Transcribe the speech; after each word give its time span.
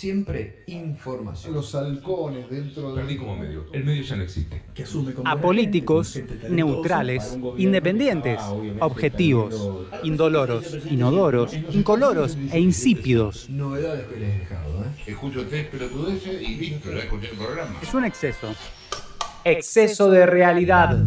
siempre 0.00 0.62
información. 0.66 1.52
Los 1.52 1.74
halcones 1.74 2.48
dentro 2.48 2.94
de... 2.94 3.02
Perdí 3.02 3.18
como 3.18 3.36
medio. 3.36 3.66
El 3.70 3.84
medio 3.84 4.02
ya 4.02 4.16
no 4.16 4.22
existe. 4.22 4.62
Apolíticos, 5.26 6.18
neutrales, 6.48 7.38
independientes, 7.58 8.40
objetivos, 8.80 9.84
indoloros, 10.02 10.78
inodoros, 10.90 11.52
incoloros 11.72 12.38
e 12.50 12.58
insípidos. 12.58 13.50
Novedades 13.50 14.06
que 14.06 14.20
les 14.20 14.34
he 14.34 14.38
dejado, 14.38 14.84
¿eh? 14.84 15.02
Escucho 15.06 15.46
tres 15.46 15.66
pelotudeces 15.66 16.40
y 16.40 16.54
listo, 16.56 16.90
ya 16.90 17.00
escuché 17.00 17.30
el 17.30 17.36
programa. 17.36 17.76
Es 17.82 17.92
un 17.92 18.04
exceso. 18.06 18.54
Exceso 19.44 20.10
de 20.10 20.24
realidad. 20.24 21.04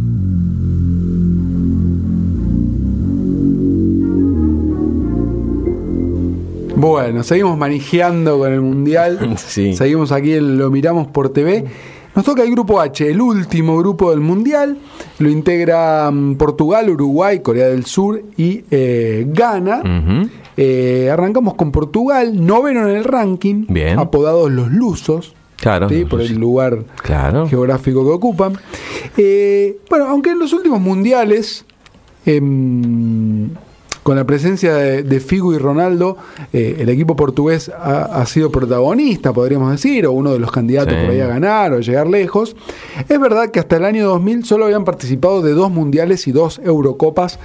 Bueno, 6.84 7.24
seguimos 7.24 7.58
manejando 7.58 8.38
con 8.40 8.52
el 8.52 8.60
Mundial. 8.60 9.18
Sí. 9.38 9.74
Seguimos 9.74 10.12
aquí 10.12 10.34
en 10.34 10.58
Lo 10.58 10.70
Miramos 10.70 11.08
por 11.08 11.30
TV. 11.30 11.64
Nos 12.14 12.26
toca 12.26 12.44
el 12.44 12.52
grupo 12.52 12.82
H, 12.82 13.10
el 13.10 13.22
último 13.22 13.78
grupo 13.78 14.12
del 14.12 14.20
Mundial. 14.20 14.78
Lo 15.20 15.30
integran 15.30 16.36
Portugal, 16.36 16.90
Uruguay, 16.90 17.40
Corea 17.40 17.68
del 17.70 17.86
Sur 17.86 18.22
y 18.36 18.66
eh, 18.70 19.26
Ghana. 19.30 19.82
Eh, 20.58 21.10
arrancamos 21.10 21.54
con 21.54 21.72
Portugal, 21.72 22.46
noveno 22.46 22.86
en 22.90 22.98
el 22.98 23.06
ranking, 23.06 23.64
Bien. 23.70 23.98
apodados 23.98 24.52
los 24.52 24.70
lusos. 24.70 25.34
Claro. 25.56 25.88
¿sí? 25.88 26.04
por 26.04 26.20
el 26.20 26.34
lugar 26.36 26.80
Claro. 27.02 27.48
geográfico 27.48 28.04
que 28.04 28.12
ocupan. 28.12 28.58
Eh, 29.16 29.78
bueno, 29.90 30.08
aunque 30.10 30.32
en 30.32 30.40
los 30.40 30.52
últimos 30.52 30.82
mundiales, 30.82 31.66
em, 32.26 33.52
con 34.04 34.16
la 34.18 34.26
presencia 34.26 34.74
de, 34.76 35.04
de 35.04 35.20
Figo 35.22 35.54
y 35.54 35.58
Ronaldo, 35.58 36.18
eh, 36.52 36.76
el 36.80 36.90
equipo 36.90 37.16
portugués 37.16 37.70
ha, 37.70 38.04
ha 38.22 38.26
sido 38.26 38.52
protagonista, 38.52 39.32
podríamos 39.34 39.72
decir, 39.72 40.06
o 40.06 40.12
uno 40.12 40.34
de 40.34 40.40
los 40.40 40.52
candidatos 40.52 40.94
Sí. 40.94 41.00
por 41.02 41.12
ahí 41.12 41.22
a 41.22 41.28
ganar 41.28 41.72
o 41.74 41.80
llegar 41.80 42.08
lejos. 42.08 42.56
Es 43.08 43.20
verdad 43.20 43.50
que 43.52 43.60
hasta 43.60 43.78
el 43.78 43.86
año 43.86 44.06
2000 44.08 44.44
solo 44.46 44.66
habían 44.66 44.84
participado 44.84 45.42
de 45.42 45.54
dos 45.54 45.72
mundiales 45.72 46.28
y 46.28 46.32
dos 46.34 46.60
Eurocopas 46.64 47.40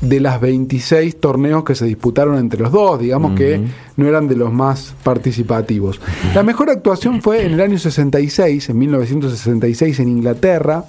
de 0.00 0.20
las 0.20 0.38
26 0.38 1.18
torneos 1.18 1.64
que 1.64 1.74
se 1.74 1.86
disputaron 1.86 2.36
entre 2.36 2.60
los 2.60 2.70
dos, 2.72 3.00
digamos 3.00 3.34
que 3.38 3.62
no 3.96 4.06
eran 4.06 4.28
de 4.28 4.36
los 4.36 4.52
más 4.52 4.92
participativos. 5.02 5.98
La 6.34 6.42
mejor 6.42 6.68
actuación 6.68 7.22
fue 7.22 7.46
en 7.46 7.54
el 7.54 7.60
año 7.62 7.78
66, 7.78 8.68
en 8.68 8.78
1966 8.78 10.00
en 10.00 10.08
Inglaterra. 10.08 10.84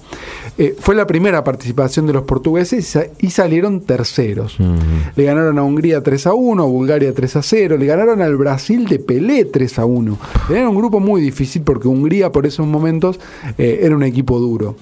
Eh, 0.57 0.75
fue 0.79 0.95
la 0.95 1.05
primera 1.07 1.43
participación 1.43 2.07
de 2.07 2.13
los 2.13 2.23
portugueses 2.23 2.79
y 2.79 2.81
sa- 2.81 3.05
y 3.19 3.29
salieron 3.29 3.81
terceros. 3.81 4.57
Le 5.15 5.23
ganaron 5.23 5.57
a 5.59 5.63
Hungría 5.63 6.01
3 6.03 6.27
a 6.27 6.33
1, 6.33 6.63
a 6.63 6.65
Bulgaria 6.65 7.13
3 7.13 7.35
a 7.35 7.41
0, 7.41 7.77
le 7.77 7.85
ganaron 7.85 8.21
al 8.21 8.35
Brasil 8.37 8.85
de 8.87 8.99
Pelé 8.99 9.45
3 9.45 9.79
a 9.79 9.85
1. 9.85 10.17
Era 10.49 10.69
un 10.69 10.75
grupo 10.75 10.99
muy 10.99 11.21
difícil 11.21 11.61
porque 11.63 11.87
Hungría 11.87 12.31
por 12.31 12.45
esos 12.45 12.67
momentos 12.67 13.19
eh, 13.57 13.79
era 13.83 13.95
un 13.95 14.03
equipo 14.03 14.39
duro. 14.39 14.75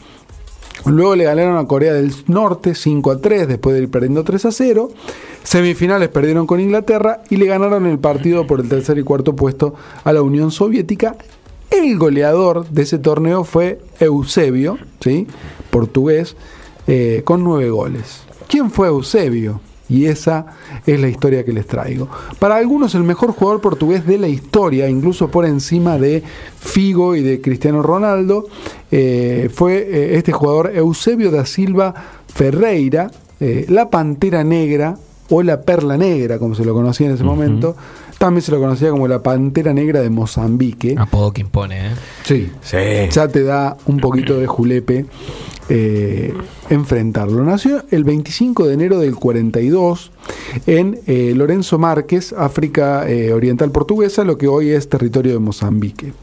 Luego 0.86 1.16
le 1.16 1.24
ganaron 1.24 1.58
a 1.58 1.66
Corea 1.66 1.94
del 1.94 2.14
Norte 2.28 2.76
5 2.76 3.12
a 3.12 3.22
3 3.22 3.48
después 3.48 3.76
de 3.76 3.84
ir 3.84 3.90
perdiendo 3.90 4.24
3 4.24 4.46
a 4.46 4.52
0. 4.52 4.90
Semifinales 5.44 6.10
perdieron 6.10 6.46
con 6.46 6.60
Inglaterra 6.60 7.22
y 7.30 7.38
le 7.38 7.46
ganaron 7.46 7.86
el 7.86 8.00
partido 8.00 8.48
por 8.48 8.60
el 8.60 8.70
tercer 8.70 8.98
y 8.98 9.04
cuarto 9.04 9.36
puesto 9.36 9.76
a 10.04 10.12
la 10.12 10.22
Unión 10.22 10.52
Soviética. 10.52 11.16
El 11.70 11.98
goleador 11.98 12.70
de 12.70 12.84
ese 12.84 13.00
torneo 13.00 13.44
fue 13.44 13.80
Eusebio, 14.00 14.78
¿sí? 15.00 15.28
portugués, 15.70 16.36
eh, 16.88 17.22
con 17.24 17.44
nueve 17.44 17.70
goles. 17.70 18.24
¿Quién 18.48 18.70
fue 18.70 18.88
Eusebio? 18.88 19.62
Y 19.90 20.06
esa 20.06 20.46
es 20.86 21.00
la 21.00 21.10
historia 21.10 21.44
que 21.44 21.52
les 21.52 21.68
traigo. 21.68 22.08
Para 22.40 22.56
algunos 22.56 22.96
el 22.96 23.04
mejor 23.04 23.32
jugador 23.34 23.60
portugués 23.62 24.06
de 24.08 24.18
la 24.18 24.28
historia, 24.30 24.88
incluso 24.88 25.30
por 25.30 25.46
encima 25.46 25.98
de 25.98 26.24
Figo 26.58 27.16
y 27.16 27.22
de 27.22 27.42
Cristiano 27.42 27.82
Ronaldo, 27.82 28.48
eh, 28.92 29.50
fue 29.54 29.76
eh, 29.78 30.16
este 30.18 30.32
jugador 30.32 30.72
Eusebio 30.74 31.32
da 31.32 31.46
Silva 31.46 31.94
Ferreira, 32.34 33.12
eh, 33.40 33.66
la 33.70 33.90
Pantera 33.90 34.44
Negra 34.44 34.98
o 35.30 35.44
la 35.44 35.62
Perla 35.62 35.98
Negra, 35.98 36.40
como 36.40 36.56
se 36.56 36.64
lo 36.66 36.74
conocía 36.74 37.08
en 37.08 37.14
ese 37.14 37.24
momento. 37.24 37.76
También 38.18 38.42
se 38.42 38.52
lo 38.54 38.60
conocía 38.60 38.90
como 38.90 39.08
la 39.08 39.22
Pantera 39.22 39.74
Negra 39.74 40.00
de 40.00 40.10
Mozambique. 40.10 40.96
Apodo 40.98 41.34
que 41.34 41.42
impone, 41.42 41.88
¿eh? 41.88 41.92
Sí, 42.24 42.50
Sí. 42.62 42.78
ya 43.12 43.28
te 43.28 43.44
da 43.44 43.76
un 43.86 43.98
poquito 43.98 44.38
de 44.40 44.48
julepe 44.48 45.06
eh, 45.70 46.34
enfrentarlo. 46.70 47.44
Nació 47.44 47.84
el 47.92 48.04
25 48.04 48.68
de 48.68 48.74
enero 48.74 49.00
del 49.00 49.16
42 49.16 50.12
en 50.68 51.00
eh, 51.08 51.34
Lorenzo 51.36 51.80
Márquez, 51.80 52.34
África 52.38 53.10
eh, 53.10 53.34
Oriental 53.34 53.72
Portuguesa, 53.72 54.24
lo 54.24 54.38
que 54.38 54.48
hoy 54.48 54.70
es 54.70 54.90
territorio 54.90 55.34
de 55.34 55.40
Mozambique. 55.40 56.14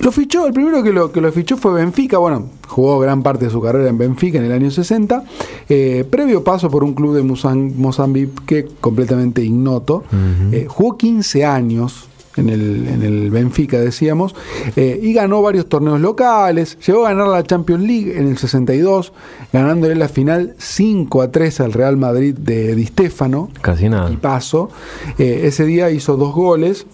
Lo 0.00 0.12
fichó, 0.12 0.46
el 0.46 0.54
primero 0.54 0.82
que 0.82 0.92
lo, 0.92 1.12
que 1.12 1.20
lo 1.20 1.30
fichó 1.30 1.58
fue 1.58 1.74
Benfica, 1.74 2.16
bueno, 2.16 2.46
jugó 2.68 2.98
gran 3.00 3.22
parte 3.22 3.44
de 3.44 3.50
su 3.50 3.60
carrera 3.60 3.90
en 3.90 3.98
Benfica 3.98 4.38
en 4.38 4.44
el 4.44 4.52
año 4.52 4.70
60, 4.70 5.24
eh, 5.68 6.06
previo 6.08 6.42
paso 6.42 6.70
por 6.70 6.82
un 6.84 6.94
club 6.94 7.14
de 7.14 7.22
Mozam- 7.22 7.74
Mozambique 7.74 8.66
completamente 8.80 9.42
ignoto, 9.44 10.04
Eh, 10.52 10.64
jugó 10.68 10.96
15 10.96 11.44
años 11.44 12.08
en 12.36 12.48
el, 12.48 12.86
en 12.88 13.02
el 13.02 13.30
Benfica, 13.30 13.80
decíamos, 13.80 14.34
eh, 14.76 14.98
y 15.02 15.12
ganó 15.12 15.42
varios 15.42 15.68
torneos 15.68 16.00
locales, 16.00 16.78
llegó 16.86 17.04
a 17.06 17.10
ganar 17.10 17.28
la 17.28 17.42
Champions 17.42 17.84
League 17.84 18.16
en 18.16 18.28
el 18.28 18.38
62, 18.38 19.12
ganándole 19.52 19.94
la 19.96 20.08
final 20.08 20.54
5 20.58 21.22
a 21.22 21.30
3 21.32 21.60
al 21.60 21.72
Real 21.72 21.96
Madrid 21.96 22.34
de 22.38 22.74
Di 22.76 22.86
Stéfano, 22.86 23.50
Casi 23.60 23.88
nada. 23.88 24.10
y 24.10 24.16
paso. 24.16 24.70
Eh, 25.18 25.42
ese 25.44 25.64
día 25.64 25.90
hizo 25.90 26.16
dos 26.16 26.34
goles. 26.34 26.86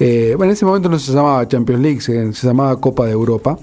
Eh, 0.00 0.34
bueno, 0.36 0.50
en 0.50 0.54
ese 0.54 0.64
momento 0.64 0.88
no 0.88 0.98
se 0.98 1.12
llamaba 1.12 1.46
Champions 1.46 1.80
League, 1.80 2.00
se, 2.00 2.32
se 2.32 2.46
llamaba 2.46 2.80
Copa 2.80 3.06
de 3.06 3.12
Europa. 3.12 3.56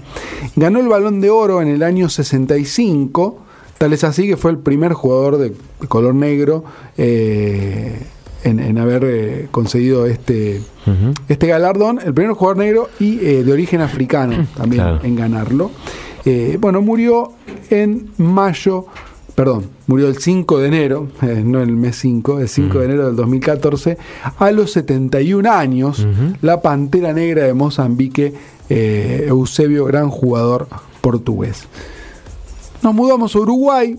Ganó 0.56 0.80
el 0.80 0.88
balón 0.88 1.20
de 1.20 1.28
oro 1.28 1.60
en 1.60 1.68
el 1.68 1.82
año 1.82 2.08
65. 2.08 3.36
Tal 3.76 3.92
es 3.92 4.04
así 4.04 4.26
que 4.26 4.36
fue 4.38 4.50
el 4.50 4.58
primer 4.58 4.92
jugador 4.94 5.36
de 5.38 5.52
color 5.88 6.14
negro 6.14 6.64
eh, 6.98 7.98
en, 8.44 8.58
en 8.60 8.78
haber 8.78 9.04
eh, 9.04 9.48
conseguido 9.50 10.06
este, 10.06 10.60
este 11.28 11.46
galardón. 11.46 11.98
El 12.04 12.14
primer 12.14 12.32
jugador 12.34 12.56
negro 12.58 12.88
y 12.98 13.18
eh, 13.24 13.44
de 13.44 13.52
origen 13.52 13.80
africano 13.80 14.46
también 14.56 14.82
Claro. 14.82 15.00
en 15.04 15.16
ganarlo. 15.16 15.70
Eh, 16.24 16.58
bueno, 16.60 16.82
murió 16.82 17.32
en 17.70 18.10
mayo, 18.18 18.86
perdón, 19.34 19.66
murió 19.86 20.08
el 20.08 20.18
5 20.18 20.58
de 20.58 20.68
enero, 20.68 21.08
no 21.44 21.62
el 21.62 21.72
mes 21.76 21.96
5, 21.96 22.40
el 22.40 22.48
5 22.48 22.78
de 22.78 22.84
enero 22.84 23.06
del 23.06 23.16
2014, 23.16 23.96
a 24.38 24.50
los 24.50 24.72
71 24.72 25.50
años, 25.50 26.06
la 26.42 26.60
Pantera 26.60 27.12
Negra 27.12 27.44
de 27.44 27.54
Mozambique, 27.54 28.32
Eusebio, 28.68 29.84
gran 29.86 30.10
jugador 30.10 30.68
portugués. 31.00 31.64
Nos 32.82 32.94
mudamos 32.94 33.34
a 33.34 33.38
Uruguay, 33.40 33.98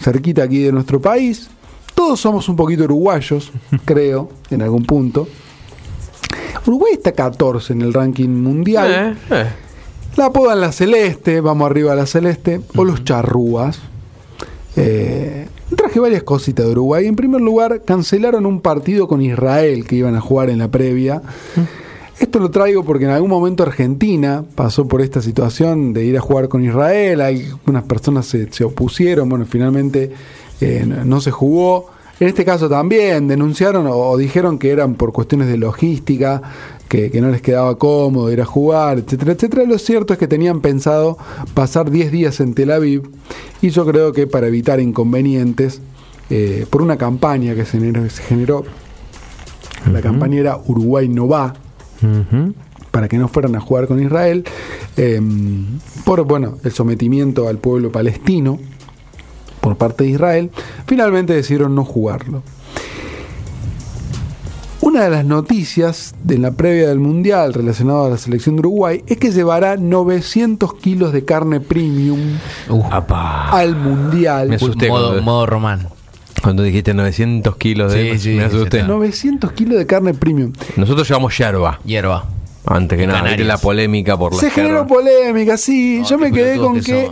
cerquita 0.00 0.42
aquí 0.42 0.58
de 0.60 0.72
nuestro 0.72 1.00
país. 1.00 1.48
Todos 1.94 2.20
somos 2.20 2.48
un 2.48 2.56
poquito 2.56 2.84
uruguayos, 2.84 3.52
creo, 3.84 4.30
en 4.50 4.62
algún 4.62 4.84
punto. 4.84 5.28
Uruguay 6.66 6.94
está 6.94 7.12
14 7.12 7.72
en 7.74 7.82
el 7.82 7.92
ranking 7.92 8.28
mundial. 8.28 9.18
Eh, 9.30 9.34
eh. 9.34 9.46
La 10.16 10.26
apodan 10.26 10.60
la 10.60 10.72
Celeste, 10.72 11.40
vamos 11.40 11.70
arriba 11.70 11.92
a 11.92 11.96
la 11.96 12.06
Celeste, 12.06 12.60
o 12.76 12.84
los 12.84 13.04
Charrúas. 13.04 13.80
Eh, 14.76 15.46
traje 15.76 16.00
varias 16.00 16.22
cositas 16.22 16.64
de 16.66 16.72
Uruguay. 16.72 17.06
En 17.06 17.16
primer 17.16 17.40
lugar, 17.40 17.82
cancelaron 17.84 18.46
un 18.46 18.60
partido 18.60 19.08
con 19.08 19.20
Israel 19.20 19.86
que 19.86 19.96
iban 19.96 20.14
a 20.14 20.20
jugar 20.20 20.50
en 20.50 20.58
la 20.58 20.68
previa. 20.68 21.22
Esto 22.18 22.38
lo 22.38 22.50
traigo 22.50 22.84
porque 22.84 23.04
en 23.04 23.10
algún 23.10 23.30
momento 23.30 23.64
Argentina 23.64 24.44
pasó 24.54 24.86
por 24.86 25.02
esta 25.02 25.20
situación 25.20 25.92
de 25.92 26.04
ir 26.04 26.16
a 26.16 26.20
jugar 26.20 26.48
con 26.48 26.64
Israel. 26.64 27.20
Algunas 27.20 27.82
personas 27.84 28.26
se, 28.26 28.50
se 28.52 28.64
opusieron. 28.64 29.28
Bueno, 29.28 29.46
finalmente 29.46 30.12
eh, 30.60 30.84
no, 30.86 31.20
se 31.20 31.30
jugó. 31.30 31.90
En 32.20 32.28
este 32.28 32.44
caso 32.44 32.68
también 32.68 33.26
denunciaron 33.26 33.86
o, 33.86 33.96
o 33.96 34.16
dijeron 34.16 34.58
que 34.58 34.70
eran 34.70 34.94
por 34.94 35.12
cuestiones 35.12 35.48
de 35.48 35.58
logística, 35.58 36.42
que, 36.88 37.10
que 37.10 37.20
no 37.20 37.30
les 37.30 37.42
quedaba 37.42 37.76
cómodo 37.76 38.30
ir 38.32 38.40
a 38.40 38.44
jugar, 38.44 38.98
etcétera, 38.98 39.32
etcétera. 39.32 39.64
Lo 39.64 39.78
cierto 39.78 40.12
es 40.12 40.18
que 40.18 40.28
tenían 40.28 40.60
pensado 40.60 41.18
pasar 41.54 41.90
10 41.90 42.12
días 42.12 42.40
en 42.40 42.54
Tel 42.54 42.70
Aviv 42.70 43.02
y 43.62 43.70
yo 43.70 43.84
creo 43.84 44.12
que 44.12 44.26
para 44.26 44.46
evitar 44.46 44.80
inconvenientes, 44.80 45.80
eh, 46.30 46.66
por 46.70 46.82
una 46.82 46.96
campaña 46.96 47.54
que 47.54 47.64
se 47.64 47.78
generó, 47.78 48.08
se 48.08 48.22
generó 48.22 48.64
la 49.92 50.00
campaña 50.00 50.40
era 50.40 50.58
Uruguay 50.66 51.08
no 51.08 51.28
va, 51.28 51.54
para 52.90 53.08
que 53.08 53.18
no 53.18 53.28
fueran 53.28 53.54
a 53.56 53.60
jugar 53.60 53.86
con 53.86 54.02
Israel, 54.02 54.44
eh, 54.96 55.20
por 56.04 56.24
bueno, 56.24 56.58
el 56.64 56.72
sometimiento 56.72 57.48
al 57.48 57.58
pueblo 57.58 57.92
palestino 57.92 58.58
por 59.64 59.76
parte 59.78 60.04
de 60.04 60.10
Israel, 60.10 60.50
finalmente 60.86 61.32
decidieron 61.32 61.74
no 61.74 61.86
jugarlo. 61.86 62.42
Una 64.82 65.04
de 65.04 65.10
las 65.10 65.24
noticias 65.24 66.14
de 66.22 66.36
la 66.36 66.50
previa 66.50 66.88
del 66.88 66.98
Mundial 67.00 67.54
relacionada 67.54 68.06
a 68.06 68.10
la 68.10 68.18
selección 68.18 68.56
de 68.56 68.60
Uruguay 68.60 69.02
es 69.06 69.16
que 69.16 69.30
llevará 69.32 69.76
900 69.78 70.74
kilos 70.74 71.12
de 71.14 71.24
carne 71.24 71.60
premium 71.60 72.20
Uh, 72.68 72.82
al 72.90 73.74
Mundial. 73.76 74.50
Me 74.50 74.56
asusté 74.56 74.88
modo, 74.88 75.06
cuando- 75.08 75.22
modo 75.22 75.46
román. 75.46 75.88
Cuando 76.42 76.62
dijiste 76.62 76.92
900 76.92 77.56
kilos 77.56 77.94
de 77.94 78.12
Sí, 78.12 78.18
sí, 78.18 78.28
me 78.36 78.40
sí, 78.50 78.56
asusté. 78.56 78.80
sí, 78.82 78.86
900 78.86 79.52
kilos 79.52 79.78
de 79.78 79.86
carne 79.86 80.12
premium. 80.12 80.52
Nosotros 80.76 81.08
llevamos 81.08 81.38
yerba. 81.38 81.80
Hierba. 81.86 82.26
Antes 82.66 82.98
que 82.98 83.06
nada, 83.06 83.34
la 83.38 83.56
polémica 83.58 84.18
por 84.18 84.34
la 84.34 84.40
Se 84.40 84.50
generó 84.50 84.86
polémica, 84.86 85.56
sí. 85.56 86.00
No, 86.02 86.08
Yo 86.08 86.18
me 86.18 86.30
quedé 86.30 86.58
con 86.58 86.80
que. 86.82 87.08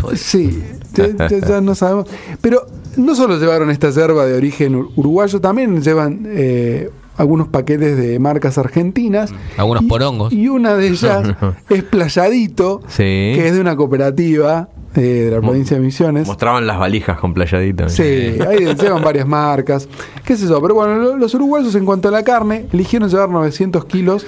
son. 0.00 0.16
Sí, 0.16 0.62
ya, 0.94 1.60
no 1.60 1.74
sabemos. 1.74 2.06
Pero 2.40 2.66
no 2.96 3.14
solo 3.14 3.38
llevaron 3.38 3.70
esta 3.70 3.90
yerba 3.90 4.26
de 4.26 4.34
origen 4.36 4.74
ur- 4.74 4.88
uruguayo, 4.96 5.40
también 5.40 5.80
llevan 5.82 6.22
eh, 6.26 6.90
algunos 7.16 7.48
paquetes 7.48 7.96
de 7.96 8.18
marcas 8.18 8.58
argentinas. 8.58 9.32
Algunos 9.56 9.82
Y- 9.84 9.86
porongos. 9.86 10.32
Y 10.32 10.48
una 10.48 10.74
de 10.74 10.88
ellas 10.88 11.34
es 11.68 11.82
Playadito, 11.84 12.80
Sí. 12.88 13.02
que 13.34 13.48
es 13.48 13.54
de 13.54 13.60
una 13.60 13.76
cooperativa 13.76 14.68
eh, 14.94 15.00
de 15.00 15.30
la 15.30 15.40
provincia 15.40 15.76
de 15.78 15.82
Misiones. 15.82 16.26
Mostraban 16.26 16.66
las 16.66 16.78
valijas 16.78 17.18
con 17.18 17.32
playadita. 17.32 17.88
Sí, 17.88 18.02
ahí 18.02 18.74
llevan 18.80 19.02
varias 19.02 19.26
marcas. 19.26 19.88
¿Qué 20.24 20.34
es 20.34 20.42
eso? 20.42 20.60
Pero 20.60 20.74
bueno, 20.74 20.96
lo- 20.96 21.16
los 21.16 21.34
uruguayos 21.34 21.74
en 21.74 21.86
cuanto 21.86 22.08
a 22.08 22.10
la 22.10 22.22
carne, 22.22 22.66
eligieron 22.72 23.08
llevar 23.08 23.30
900 23.30 23.84
kilos. 23.86 24.26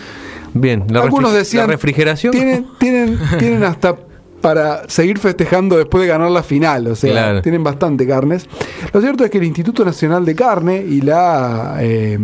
Bien, 0.57 0.85
la, 0.89 1.03
Algunos 1.03 1.33
decían. 1.35 1.67
la 1.67 1.73
refrigeración. 1.73 2.31
Tienen, 2.33 2.67
tienen, 2.79 3.19
tienen 3.41 3.65
hasta 3.65 3.97
para 4.45 4.87
seguir 4.91 5.19
festejando 5.19 5.79
después 5.79 6.03
de 6.03 6.09
ganar 6.09 6.31
la 6.31 6.43
final. 6.43 6.89
O 6.89 6.95
sea, 6.95 7.11
Claro. 7.13 7.41
tienen 7.41 7.65
bastante 7.65 8.07
carnes. 8.07 8.47
Lo 8.93 9.01
cierto 9.01 9.25
es 9.25 9.31
que 9.31 9.39
el 9.39 9.45
Instituto 9.45 9.87
Nacional 9.87 10.27
de 10.27 10.35
Carne 10.35 10.85
y 10.87 11.01
la 11.01 11.79
eh, 11.81 12.19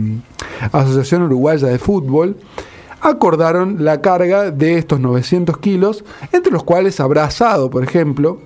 Asociación 0.70 1.22
Uruguaya 1.22 1.68
de 1.68 1.78
Fútbol 1.78 2.36
acordaron 3.00 3.82
la 3.86 4.02
carga 4.02 4.50
de 4.50 4.76
estos 4.76 5.00
900 5.00 5.56
kilos, 5.60 6.04
entre 6.30 6.52
los 6.52 6.62
cuales 6.62 7.00
habrá 7.00 7.24
asado, 7.24 7.70
por 7.70 7.82
ejemplo, 7.84 8.38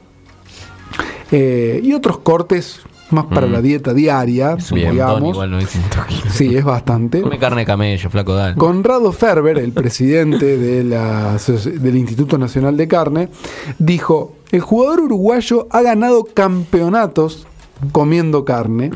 eh, 1.32 1.80
y 1.82 1.94
otros 1.94 2.18
cortes 2.18 2.78
más 3.14 3.26
para 3.26 3.46
Mm. 3.46 3.52
la 3.52 3.62
dieta 3.62 3.94
diaria, 3.94 4.52
Es 4.58 4.70
Bien. 4.72 4.92
igual 4.94 5.50
900 5.50 6.06
kilos. 6.06 6.24
Sí, 6.34 6.54
es 6.56 6.64
bastante. 6.64 7.22
Come 7.22 7.38
carne 7.38 7.62
de 7.62 7.66
camello, 7.66 8.10
flaco, 8.10 8.34
dale. 8.34 8.56
Conrado 8.56 9.10
Ferber, 9.12 9.56
el 9.58 9.72
presidente 9.72 10.58
de 10.58 10.84
la 10.84 11.38
del 11.64 11.96
Instituto 11.96 12.36
Nacional 12.36 12.76
de 12.76 12.86
Carne, 12.88 13.28
dijo, 13.78 14.34
el 14.50 14.60
jugador 14.60 15.00
uruguayo 15.00 15.66
ha 15.70 15.80
ganado 15.82 16.24
campeonatos 16.24 17.46
comiendo 17.92 18.44
carne. 18.44 18.90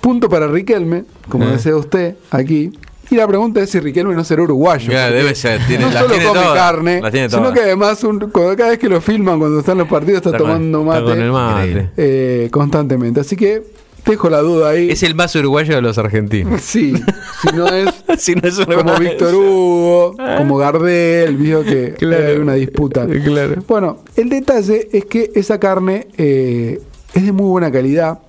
Punto 0.00 0.28
para 0.28 0.46
Riquelme, 0.48 1.04
como 1.28 1.44
Eh. 1.44 1.52
desea 1.52 1.76
usted 1.76 2.16
aquí. 2.30 2.72
Y 3.10 3.16
la 3.16 3.26
pregunta 3.26 3.60
es 3.60 3.70
si 3.70 3.80
Riquelme 3.80 4.14
no 4.14 4.22
será 4.24 4.42
uruguayo. 4.42 4.92
Ya, 4.92 5.10
debe 5.10 5.34
ser, 5.34 5.60
tiene- 5.66 5.84
no 5.84 5.90
las 5.90 6.02
solo 6.02 6.14
tiene 6.14 6.28
come 6.28 6.40
carne, 6.54 7.02
tiene 7.10 7.28
sino 7.28 7.52
que 7.52 7.60
además 7.60 8.04
un- 8.04 8.20
cuando- 8.30 8.56
cada 8.56 8.70
vez 8.70 8.78
que 8.78 8.88
lo 8.88 9.00
filman 9.00 9.38
cuando 9.38 9.58
están 9.60 9.78
los 9.78 9.88
partidos 9.88 10.18
está, 10.18 10.30
Está 10.30 10.38
tomando 10.38 10.80
está 10.80 10.90
mate, 10.92 11.04
con 11.04 11.20
el 11.20 11.32
mate. 11.32 11.90
eh, 11.96 12.48
constantemente. 12.52 13.20
Así 13.20 13.34
que 13.36 13.62
dejo 14.06 14.30
la 14.30 14.38
duda 14.40 14.70
ahí. 14.70 14.90
Es 14.90 15.02
el 15.02 15.14
más 15.16 15.34
uruguayo 15.34 15.74
de 15.74 15.82
los 15.82 15.98
argentinos. 15.98 16.60
Sí, 16.62 16.94
si 16.94 17.56
no 17.56 17.66
es 17.66 17.88
si 18.18 18.34
no 18.36 18.48
es 18.48 18.54
como. 18.64 18.94
Víctor 18.98 19.34
Hugo, 19.34 20.16
como 20.38 20.56
Gardel, 20.56 21.36
vio 21.36 21.64
que 21.64 21.94
Claro. 21.98 22.26
hay 22.28 22.36
una 22.36 22.54
disputa. 22.54 23.06
Claro. 23.06 23.56
Bueno, 23.66 23.98
el 24.16 24.28
detalle 24.28 24.88
es 24.92 25.04
que 25.06 25.32
esa 25.34 25.58
carne 25.58 26.06
eh, 26.16 26.80
es 27.14 27.24
de 27.26 27.32
muy 27.32 27.46
buena 27.48 27.72
calidad. 27.72 28.20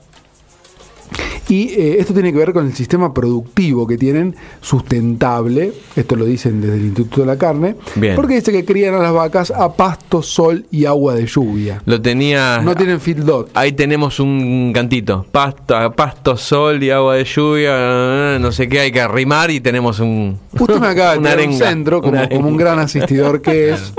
Y 1.52 1.68
eh, 1.74 1.98
esto 2.00 2.14
tiene 2.14 2.32
que 2.32 2.38
ver 2.38 2.54
con 2.54 2.66
el 2.66 2.74
sistema 2.74 3.14
productivo 3.14 3.86
que 3.86 3.98
tienen, 3.98 4.34
sustentable, 4.62 5.74
esto 5.98 6.16
lo 6.16 6.24
dicen 6.24 6.62
desde 6.62 6.76
el 6.76 6.86
Instituto 6.86 7.20
de 7.20 7.28
la 7.28 7.38
Carne, 7.38 7.76
Bien. 7.96 8.16
porque 8.16 8.36
dice 8.36 8.54
que 8.54 8.64
crían 8.64 8.96
a 8.96 9.00
las 9.00 9.12
vacas 9.12 9.52
a 9.52 9.74
pasto, 9.74 10.22
sol 10.22 10.66
y 10.72 10.86
agua 10.86 11.14
de 11.14 11.26
lluvia. 11.26 11.82
Lo 11.84 12.02
tenía. 12.02 12.62
No 12.62 12.74
tienen 12.74 13.02
feedlot. 13.02 13.50
Ahí 13.54 13.74
tenemos 13.74 14.22
un 14.22 14.72
cantito. 14.74 15.26
Pasto, 15.30 15.92
pasto, 15.92 16.38
sol 16.38 16.82
y 16.82 16.90
agua 16.90 17.16
de 17.16 17.26
lluvia. 17.26 18.40
No 18.40 18.54
sé 18.54 18.70
qué, 18.70 18.80
hay 18.80 18.92
que 18.94 19.02
arrimar 19.02 19.52
y 19.52 19.60
tenemos 19.60 20.00
un. 20.00 20.40
Usted 20.58 20.80
me 20.80 20.88
acaba 20.88 21.18
de 21.18 21.20
tirar 21.36 21.50
un 21.50 21.54
centro, 21.54 22.02
como, 22.02 22.48
un 22.48 22.56
gran 22.56 22.80
asistidor 22.80 23.42
que 23.42 23.70
es. 23.74 23.92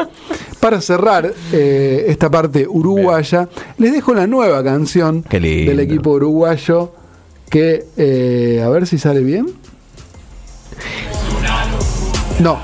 Para 0.58 0.80
cerrar 0.80 1.30
eh, 1.52 2.06
esta 2.08 2.30
parte 2.30 2.66
uruguaya, 2.66 3.46
les 3.76 3.92
dejo 3.92 4.14
la 4.14 4.26
nueva 4.26 4.64
canción 4.64 5.22
del 5.30 5.80
equipo 5.80 6.12
uruguayo 6.12 7.01
que, 7.52 7.84
eh, 7.98 8.62
a 8.64 8.68
ver 8.70 8.86
si 8.86 8.96
sale 8.98 9.20
bien. 9.20 9.46
No. 12.40 12.58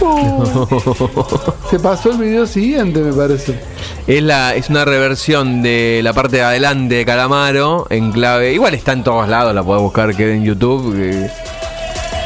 Se 1.70 1.80
pasó 1.80 2.12
el 2.12 2.18
video 2.18 2.46
siguiente, 2.46 3.00
me 3.00 3.12
parece. 3.12 3.58
Es, 4.06 4.22
la, 4.22 4.54
es 4.54 4.70
una 4.70 4.84
reversión 4.84 5.62
de 5.62 6.00
la 6.04 6.12
parte 6.12 6.36
de 6.36 6.42
adelante 6.42 6.94
de 6.94 7.04
Calamaro 7.04 7.88
en 7.90 8.12
clave. 8.12 8.54
Igual 8.54 8.74
está 8.74 8.92
en 8.92 9.02
todos 9.02 9.28
lados, 9.28 9.52
la 9.52 9.64
podés 9.64 9.82
buscar 9.82 10.14
que 10.14 10.32
en 10.32 10.44
YouTube. 10.44 10.94
que 10.94 11.28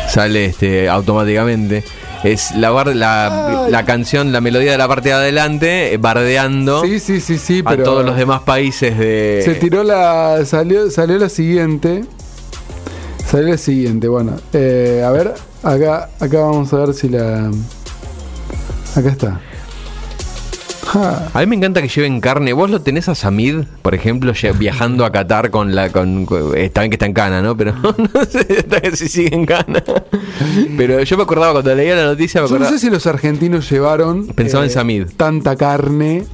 sale 0.08 0.44
este 0.44 0.90
automáticamente. 0.90 1.84
Es 2.24 2.52
la, 2.56 2.70
la, 2.94 3.66
la 3.70 3.84
canción, 3.84 4.32
la 4.32 4.40
melodía 4.40 4.72
de 4.72 4.78
la 4.78 4.88
parte 4.88 5.10
de 5.10 5.14
adelante, 5.14 5.92
eh, 5.92 5.98
bardeando 5.98 6.82
Sí, 6.82 6.98
sí, 6.98 7.20
sí, 7.20 7.36
sí, 7.38 7.62
a 7.64 7.70
pero. 7.70 7.84
todos 7.84 8.04
los 8.04 8.16
demás 8.16 8.40
países 8.42 8.98
de. 8.98 9.42
Se 9.44 9.54
tiró 9.56 9.84
la. 9.84 10.42
Salió, 10.46 10.90
salió 10.90 11.18
la 11.18 11.28
siguiente. 11.28 12.04
Salió 13.30 13.48
la 13.48 13.58
siguiente, 13.58 14.08
bueno. 14.08 14.36
eh, 14.52 15.02
a 15.06 15.10
ver, 15.10 15.34
acá, 15.62 16.08
acá 16.18 16.40
vamos 16.40 16.72
a 16.72 16.76
ver 16.78 16.94
si 16.94 17.08
la. 17.10 17.50
Acá 18.96 19.08
está. 19.10 19.40
A 20.94 21.40
mí 21.40 21.46
me 21.46 21.56
encanta 21.56 21.82
que 21.82 21.88
lleven 21.88 22.20
carne. 22.20 22.52
¿Vos 22.52 22.70
lo 22.70 22.80
tenés 22.80 23.08
a 23.08 23.14
Samid, 23.14 23.64
por 23.82 23.94
ejemplo, 23.94 24.32
viajando 24.58 25.04
a 25.04 25.10
Qatar 25.12 25.50
con 25.50 25.74
la. 25.74 25.90
Con, 25.90 26.26
está 26.56 26.82
bien 26.82 26.90
que 26.90 26.94
está 26.94 27.06
en 27.06 27.12
cana, 27.14 27.42
¿no? 27.42 27.56
Pero 27.56 27.74
no 27.82 28.24
sé 28.28 28.96
si 28.96 29.08
sigue 29.08 29.34
en 29.34 29.46
cana. 29.46 29.82
Pero 30.76 31.02
yo 31.02 31.16
me 31.16 31.22
acordaba 31.24 31.52
cuando 31.52 31.74
leía 31.74 31.94
la 31.96 32.04
noticia, 32.04 32.40
me 32.42 32.46
Yo 32.48 32.52
no 32.52 32.56
acordaba. 32.64 32.78
sé 32.78 32.86
si 32.86 32.90
los 32.90 33.06
argentinos 33.06 33.68
llevaron. 33.70 34.26
eh, 34.28 34.32
Pensaba 34.34 34.64
en 34.64 34.70
Samid. 34.70 35.06
Tanta 35.16 35.56
carne 35.56 36.24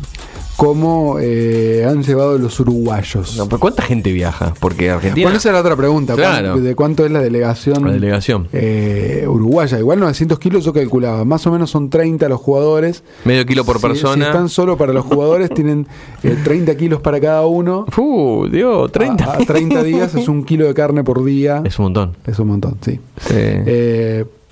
como 0.60 1.16
eh, 1.18 1.86
han 1.88 2.02
llevado 2.02 2.36
los 2.36 2.60
uruguayos. 2.60 3.34
No, 3.38 3.46
pero 3.46 3.58
¿Cuánta 3.60 3.82
gente 3.82 4.12
viaja? 4.12 4.52
Porque 4.60 4.90
Argentina. 4.90 5.24
Bueno, 5.24 5.38
esa 5.38 5.48
era 5.48 5.56
la 5.56 5.60
otra 5.62 5.74
pregunta. 5.74 6.14
Claro. 6.14 6.52
¿cuán- 6.52 6.64
¿De 6.64 6.74
cuánto 6.74 7.06
es 7.06 7.10
la 7.10 7.20
delegación? 7.22 7.82
La 7.86 7.92
delegación. 7.92 8.46
eh, 8.52 9.24
uruguaya. 9.26 9.78
Igual 9.78 10.00
900 10.00 10.38
kilos 10.38 10.62
yo 10.66 10.74
calculaba. 10.74 11.24
Más 11.24 11.46
o 11.46 11.50
menos 11.50 11.70
son 11.70 11.88
30 11.88 12.28
los 12.28 12.38
jugadores. 12.40 13.02
Medio 13.24 13.46
kilo 13.46 13.64
por 13.64 13.76
Si- 13.76 13.82
persona. 13.82 14.24
Si 14.26 14.30
están 14.30 14.50
solo 14.50 14.76
para 14.76 14.92
los 14.92 15.06
jugadores, 15.06 15.48
tienen 15.54 15.86
eh, 16.22 16.36
30 16.44 16.76
kilos 16.76 17.00
para 17.00 17.18
cada 17.20 17.46
uno. 17.46 17.86
Uh, 17.96 18.46
Dios, 18.48 18.92
30. 18.92 19.24
A, 19.24 19.36
a 19.36 19.38
30 19.38 19.82
días 19.82 20.14
es 20.14 20.28
un 20.28 20.44
kilo 20.44 20.66
de 20.66 20.74
carne 20.74 21.02
por 21.02 21.24
día. 21.24 21.62
Es 21.64 21.78
un 21.78 21.84
montón. 21.86 22.16
Es 22.26 22.38
un 22.38 22.48
montón, 22.48 22.76
sí. 22.82 23.00
Sí. 23.26 23.34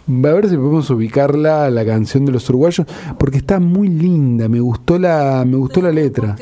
A 0.09 0.33
ver 0.33 0.49
si 0.49 0.57
podemos 0.57 0.88
ubicarla, 0.88 1.69
la 1.71 1.85
canción 1.85 2.25
de 2.25 2.33
los 2.33 2.49
uruguayos, 2.49 2.87
porque 3.19 3.38
está 3.38 3.61
muy 3.61 3.88
linda. 3.88 4.49
Me 4.49 4.59
gustó 4.59 4.99
la, 4.99 5.45
me 5.47 5.57
gustó 5.57 5.83
la 5.83 5.93
letra. 5.93 6.35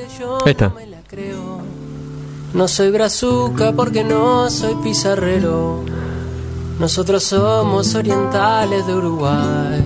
No 2.54 2.68
soy 2.68 2.90
brazuca 2.90 3.72
porque 3.72 4.04
no 4.04 4.48
soy 4.50 4.74
pizarrero. 4.82 5.80
Nosotros 6.78 7.24
somos 7.24 7.94
orientales 7.94 8.86
de 8.86 8.94
Uruguay. 8.94 9.84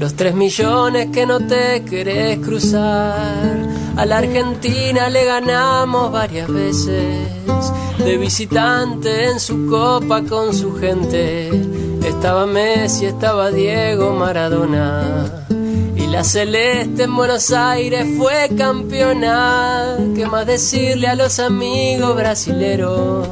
Los 0.00 0.14
tres 0.14 0.34
millones 0.34 1.08
que 1.12 1.26
no 1.26 1.46
te 1.46 1.84
querés 1.84 2.38
cruzar. 2.38 3.58
A 3.96 4.06
la 4.06 4.18
Argentina 4.18 5.10
le 5.10 5.24
ganamos 5.26 6.10
varias 6.10 6.48
veces. 6.48 7.28
De 7.98 8.16
visitante 8.16 9.26
en 9.26 9.38
su 9.38 9.66
copa 9.66 10.22
con 10.22 10.54
su 10.54 10.74
gente. 10.76 11.85
Estaba 12.06 12.46
Messi, 12.46 13.06
estaba 13.06 13.50
Diego 13.50 14.14
Maradona. 14.14 15.44
Y 15.96 16.06
la 16.06 16.22
celeste 16.22 17.02
en 17.02 17.16
Buenos 17.16 17.50
Aires 17.50 18.06
fue 18.16 18.48
campeona. 18.56 19.96
¿Qué 20.14 20.24
más 20.26 20.46
decirle 20.46 21.08
a 21.08 21.16
los 21.16 21.40
amigos 21.40 22.14
brasileros? 22.14 23.28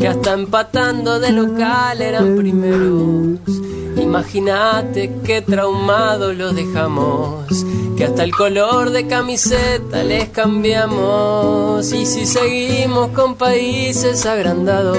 Que 0.00 0.08
hasta 0.08 0.32
empatando 0.32 1.20
de 1.20 1.32
local 1.32 2.00
eran 2.00 2.36
primeros. 2.36 3.67
Imagínate 4.00 5.10
qué 5.24 5.42
traumados 5.42 6.34
los 6.36 6.54
dejamos. 6.54 7.44
Que 7.96 8.04
hasta 8.04 8.22
el 8.22 8.30
color 8.32 8.90
de 8.90 9.06
camiseta 9.06 10.04
les 10.04 10.28
cambiamos. 10.28 11.92
Y 11.92 12.06
si 12.06 12.26
seguimos 12.26 13.08
con 13.08 13.34
países 13.34 14.24
agrandados, 14.26 14.98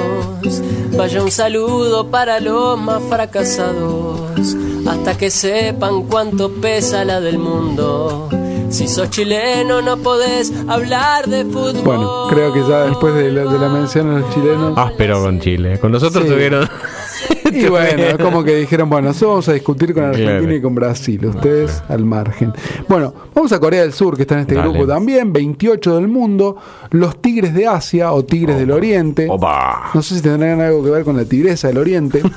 vaya 0.98 1.24
un 1.24 1.32
saludo 1.32 2.08
para 2.08 2.40
los 2.40 2.78
más 2.80 3.02
fracasados. 3.10 4.56
Hasta 4.88 5.18
que 5.18 5.30
sepan 5.32 6.04
cuánto 6.04 6.52
pesa 6.52 7.06
la 7.06 7.22
del 7.22 7.38
mundo. 7.40 8.30
Si 8.70 8.88
sos 8.88 9.10
chileno 9.10 9.82
no 9.82 9.98
podés 9.98 10.54
hablar 10.68 11.26
de 11.28 11.44
fútbol. 11.44 11.82
Bueno, 11.84 12.28
creo 12.30 12.54
que 12.54 12.62
ya 12.68 12.84
después 12.84 13.16
de 13.16 13.32
la, 13.32 13.46
de 13.52 13.58
la 13.58 13.68
mención 13.70 14.12
a 14.16 14.20
los 14.20 14.34
chilenos. 14.34 14.78
Áspero 14.78 15.22
con 15.24 15.40
Chile. 15.40 15.80
Con 15.80 15.92
nosotros 15.92 16.24
Sí. 16.26 16.30
tuvieron. 16.30 16.70
Y 17.52 17.66
bueno, 17.68 18.04
es 18.04 18.18
como 18.22 18.44
que 18.44 18.56
dijeron, 18.56 18.90
bueno, 18.90 19.08
nosotros 19.08 19.30
vamos 19.32 19.50
a 19.50 19.54
discutir 19.54 19.94
con 19.94 20.04
Argentina 20.04 20.38
Claro. 20.40 20.56
y 20.56 20.62
con 20.62 20.76
Brasil, 20.76 21.26
ustedes 21.26 21.82
al 21.90 22.06
margen. 22.06 22.54
Bueno, 22.88 23.12
vamos 23.34 23.52
a 23.52 23.60
Corea 23.60 23.82
del 23.82 23.92
Sur, 23.92 24.16
que 24.16 24.22
está 24.22 24.36
en 24.36 24.42
este 24.42 24.56
Dale. 24.56 24.70
grupo 24.70 24.86
también, 24.88 25.34
28 25.34 25.96
del 25.96 26.08
mundo, 26.08 26.58
los 26.92 27.20
Tigres 27.22 27.54
de 27.56 27.66
Asia 27.66 28.12
o 28.12 28.24
Tigres 28.24 28.58
del 28.58 28.70
Oriente. 28.72 29.28
Opa. 29.30 29.90
No 29.96 30.02
sé 30.04 30.16
si 30.16 30.22
tendrán 30.22 30.62
algo 30.62 30.84
que 30.84 30.92
ver 30.92 31.04
con 31.04 31.18
la 31.18 31.26
tigresa 31.26 31.68
del 31.70 31.78
Oriente. 31.80 32.22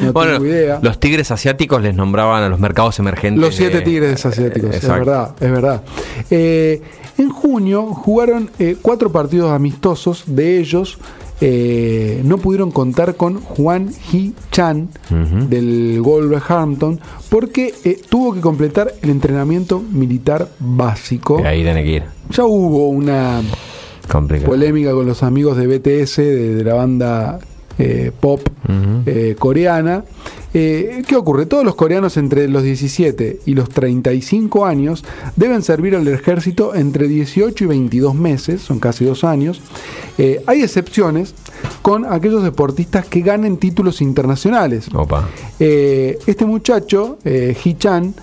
No 0.00 0.12
bueno, 0.12 0.32
tengo 0.34 0.46
idea. 0.46 0.78
los 0.80 0.98
tigres 0.98 1.30
asiáticos 1.30 1.82
les 1.82 1.94
nombraban 1.94 2.42
a 2.42 2.48
los 2.48 2.58
mercados 2.58 2.98
emergentes. 2.98 3.42
Los 3.42 3.54
siete 3.54 3.78
de- 3.78 3.82
tigres 3.82 4.24
asiáticos, 4.24 4.74
es 4.74 4.88
verdad, 4.88 5.34
es 5.38 5.50
verdad. 5.50 5.82
Eh, 6.30 6.80
en 7.18 7.28
junio 7.28 7.82
jugaron 7.86 8.50
eh, 8.58 8.76
cuatro 8.80 9.12
partidos 9.12 9.50
amistosos, 9.52 10.24
de 10.26 10.58
ellos 10.60 10.96
eh, 11.40 12.22
no 12.24 12.38
pudieron 12.38 12.70
contar 12.70 13.16
con 13.16 13.40
Juan 13.40 13.90
Hee 14.10 14.32
Chan 14.52 14.88
del 15.50 16.00
Wolverhampton 16.02 16.98
porque 17.28 17.74
eh, 17.84 18.00
tuvo 18.08 18.32
que 18.34 18.40
completar 18.40 18.94
el 19.02 19.10
entrenamiento 19.10 19.80
militar 19.80 20.48
básico. 20.58 21.40
Y 21.40 21.46
ahí 21.46 21.62
tiene 21.62 21.84
que 21.84 21.90
ir. 21.90 22.02
Ya 22.30 22.44
hubo 22.44 22.88
una 22.88 23.42
Complicado. 24.10 24.50
polémica 24.50 24.92
con 24.92 25.06
los 25.06 25.22
amigos 25.22 25.56
de 25.56 25.66
BTS, 25.66 26.16
de, 26.16 26.54
de 26.54 26.64
la 26.64 26.74
banda 26.74 27.38
eh, 27.78 28.12
pop 28.18 28.40
eh, 29.06 29.36
coreana. 29.38 30.04
Eh, 30.54 31.02
¿Qué 31.06 31.16
ocurre? 31.16 31.44
Todos 31.44 31.64
los 31.64 31.74
coreanos 31.74 32.16
entre 32.16 32.48
los 32.48 32.62
17 32.62 33.40
y 33.44 33.54
los 33.54 33.68
35 33.68 34.64
años 34.64 35.04
deben 35.36 35.62
servir 35.62 35.94
al 35.94 36.08
ejército 36.08 36.74
entre 36.74 37.08
18 37.08 37.64
y 37.64 37.66
22 37.66 38.14
meses, 38.14 38.62
son 38.62 38.78
casi 38.78 39.04
dos 39.04 39.24
años. 39.24 39.60
Hay 40.46 40.62
excepciones 40.62 41.34
con 41.82 42.06
aquellos 42.06 42.42
deportistas 42.42 43.04
que 43.06 43.20
ganen 43.20 43.58
títulos 43.58 44.00
internacionales. 44.00 44.88
Opa. 44.94 45.28
Este 45.58 46.46
muchacho, 46.46 47.18
eh, 47.24 47.56
Hee-chan, 47.62 48.14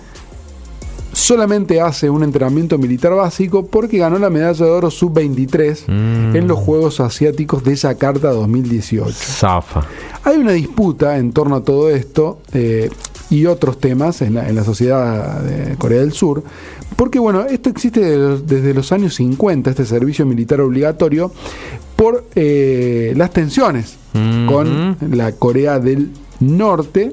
solamente 1.14 1.80
hace 1.80 2.10
un 2.10 2.22
entrenamiento 2.22 2.76
militar 2.76 3.14
básico 3.14 3.64
porque 3.66 3.98
ganó 3.98 4.18
la 4.18 4.30
medalla 4.30 4.64
de 4.64 4.70
oro 4.70 4.90
sub-23 4.90 5.84
Mm. 5.88 6.36
en 6.36 6.46
los 6.48 6.58
Juegos 6.58 7.00
Asiáticos 7.00 7.64
de 7.64 7.74
Yakarta 7.76 8.30
2018. 8.32 9.12
Zafa. 9.12 9.86
Hay 10.24 10.36
una 10.38 10.52
disputa 10.52 11.16
en 11.18 11.32
torno 11.32 11.56
a 11.56 11.62
todo 11.64 11.88
esto 11.90 12.38
eh, 12.52 12.90
y 13.30 13.46
otros 13.46 13.78
temas 13.78 14.20
en 14.22 14.34
la, 14.34 14.48
en 14.48 14.54
la 14.56 14.64
sociedad 14.64 15.40
de 15.42 15.76
Corea 15.76 16.00
del 16.00 16.12
Sur, 16.12 16.42
porque 16.96 17.18
bueno, 17.18 17.44
esto 17.46 17.70
existe 17.70 18.16
los- 18.16 18.46
desde 18.46 18.74
los 18.74 18.92
años 18.92 19.14
50, 19.14 19.70
este 19.70 19.86
servicio 19.86 20.26
militar 20.26 20.60
obligatorio, 20.60 21.32
por 21.96 22.24
eh, 22.34 23.12
las 23.16 23.30
tensiones 23.32 23.96
Mhm. 24.14 24.46
con 24.46 24.96
la 25.10 25.32
Corea 25.32 25.78
del 25.78 26.10
Norte. 26.40 27.12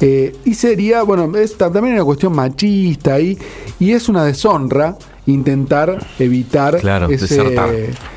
Eh, 0.00 0.34
y 0.44 0.54
sería, 0.54 1.02
bueno, 1.02 1.36
es 1.36 1.56
ta- 1.56 1.72
también 1.72 1.94
una 1.94 2.04
cuestión 2.04 2.34
machista 2.34 3.14
ahí, 3.14 3.38
y 3.80 3.92
es 3.92 4.08
una 4.08 4.24
deshonra 4.24 4.96
intentar 5.26 6.04
evitar 6.18 6.78
Claro, 6.78 7.06
ese, 7.08 7.26
desertar. 7.26 7.70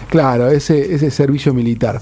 claro, 0.10 0.50
ese, 0.50 0.94
ese 0.94 1.10
servicio 1.10 1.54
militar. 1.54 2.02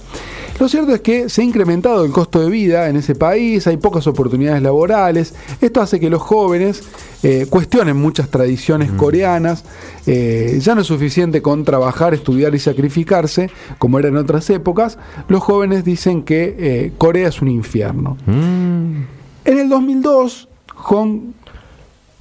Lo 0.60 0.68
cierto 0.68 0.92
es 0.96 1.02
que 1.02 1.30
se 1.30 1.42
ha 1.42 1.44
incrementado 1.46 2.04
el 2.04 2.12
costo 2.12 2.40
de 2.40 2.50
vida 2.50 2.90
en 2.90 2.96
ese 2.96 3.14
país, 3.14 3.68
hay 3.68 3.78
pocas 3.78 4.08
oportunidades 4.08 4.64
laborales, 4.64 5.36
esto 5.62 5.82
hace 5.82 6.00
que 6.00 6.10
los 6.10 6.22
jóvenes 6.24 6.82
eh, 7.22 7.46
cuestionen 7.48 7.96
muchas 7.96 8.30
tradiciones 8.30 8.92
coreanas, 8.92 9.64
eh, 10.08 10.58
ya 10.60 10.74
no 10.74 10.82
es 10.82 10.88
suficiente 10.88 11.44
con 11.44 11.64
trabajar, 11.64 12.16
estudiar 12.16 12.56
y 12.56 12.60
sacrificarse, 12.60 13.52
como 13.78 14.00
era 14.00 14.08
en 14.08 14.18
otras 14.18 14.50
épocas, 14.50 14.98
los 15.28 15.44
jóvenes 15.44 15.86
dicen 15.86 16.24
que 16.24 16.56
eh, 16.58 16.92
Corea 16.98 17.28
es 17.28 17.40
un 17.44 17.50
infierno. 17.50 18.18
En 19.48 19.58
el 19.60 19.70
2002, 19.70 20.50
Hong 20.76 21.32